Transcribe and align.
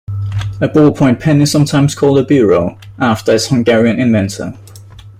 A 0.59 0.67
ballpoint 0.67 1.19
pen 1.19 1.41
is 1.41 1.51
sometimes 1.51 1.93
called 1.93 2.17
a 2.17 2.23
Biro, 2.25 2.75
after 2.97 3.35
its 3.35 3.45
Hungarian 3.49 3.99
inventor 3.99 4.55